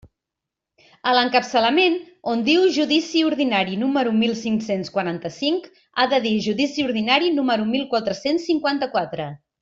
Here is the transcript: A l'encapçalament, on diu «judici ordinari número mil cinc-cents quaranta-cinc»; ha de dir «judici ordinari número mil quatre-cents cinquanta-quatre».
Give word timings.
A 1.09 1.11
l'encapçalament, 1.15 1.97
on 2.31 2.39
diu 2.47 2.63
«judici 2.77 3.21
ordinari 3.27 3.77
número 3.83 4.13
mil 4.23 4.33
cinc-cents 4.41 4.89
quaranta-cinc»; 4.99 5.67
ha 6.03 6.07
de 6.17 6.21
dir 6.27 6.31
«judici 6.49 6.85
ordinari 6.91 7.29
número 7.41 7.69
mil 7.75 7.85
quatre-cents 7.97 8.49
cinquanta-quatre». 8.53 9.29